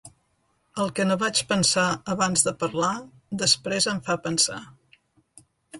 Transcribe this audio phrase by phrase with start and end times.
[0.83, 2.93] El que no vaig pensar abans de parlar
[3.45, 4.63] després em fa pensar.